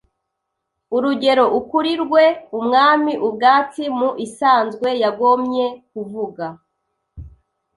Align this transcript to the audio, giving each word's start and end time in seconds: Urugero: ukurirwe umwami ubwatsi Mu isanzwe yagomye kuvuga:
Urugero: 0.95 1.45
ukurirwe 1.59 2.23
umwami 2.57 3.13
ubwatsi 3.27 3.81
Mu 3.97 4.09
isanzwe 4.25 4.87
yagomye 5.03 5.65
kuvuga: 5.89 6.45